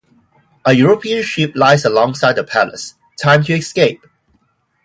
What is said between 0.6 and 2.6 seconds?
A European ship lies alongside the